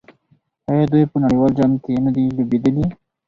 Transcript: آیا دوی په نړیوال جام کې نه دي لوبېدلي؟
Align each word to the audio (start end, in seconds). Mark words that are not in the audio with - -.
آیا 0.71 0.85
دوی 0.91 1.03
په 1.11 1.17
نړیوال 1.23 1.51
جام 1.59 1.71
کې 1.83 1.91
نه 2.05 2.11
دي 2.15 2.23
لوبېدلي؟ 2.37 2.85